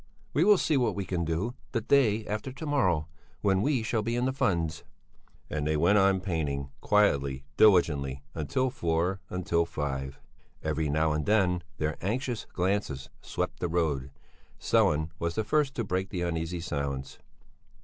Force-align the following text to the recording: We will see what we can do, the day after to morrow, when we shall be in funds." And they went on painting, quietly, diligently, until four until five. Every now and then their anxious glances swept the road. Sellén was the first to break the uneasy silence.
We 0.33 0.43
will 0.43 0.57
see 0.57 0.77
what 0.77 0.95
we 0.95 1.05
can 1.05 1.23
do, 1.25 1.53
the 1.73 1.81
day 1.81 2.25
after 2.25 2.51
to 2.51 2.65
morrow, 2.65 3.07
when 3.41 3.61
we 3.61 3.83
shall 3.83 4.01
be 4.01 4.15
in 4.15 4.31
funds." 4.31 4.83
And 5.47 5.67
they 5.67 5.77
went 5.77 5.99
on 5.99 6.21
painting, 6.21 6.71
quietly, 6.81 7.43
diligently, 7.55 8.23
until 8.33 8.71
four 8.71 9.19
until 9.29 9.63
five. 9.63 10.19
Every 10.63 10.89
now 10.89 11.11
and 11.11 11.27
then 11.27 11.61
their 11.77 11.97
anxious 12.03 12.47
glances 12.51 13.11
swept 13.21 13.59
the 13.59 13.67
road. 13.69 14.09
Sellén 14.59 15.11
was 15.19 15.35
the 15.35 15.43
first 15.43 15.75
to 15.75 15.83
break 15.83 16.09
the 16.09 16.23
uneasy 16.23 16.61
silence. 16.61 17.19